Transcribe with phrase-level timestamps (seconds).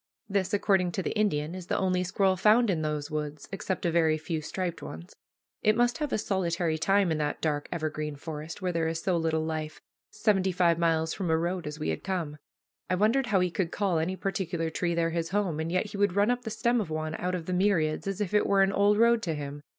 [0.27, 3.91] This, according to the Indian, is the only squirrel found in those woods, except a
[3.91, 5.15] very few striped ones.
[5.61, 9.15] It must have a solitary time in that dark evergreen forest, where there is so
[9.15, 9.79] little life,
[10.09, 12.37] seventy five miles from a road as we had come.
[12.89, 15.97] I wondered how he could call any particular tree there his home, and yet he
[15.97, 18.63] would run up the stem of one out of the myriads, as if it were
[18.63, 19.61] an old road to him.